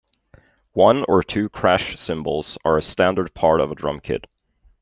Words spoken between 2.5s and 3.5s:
are a standard